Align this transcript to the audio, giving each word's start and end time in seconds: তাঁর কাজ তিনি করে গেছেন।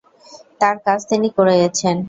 তাঁর 0.61 0.75
কাজ 0.85 0.99
তিনি 1.09 1.27
করে 1.37 1.53
গেছেন। 1.61 1.95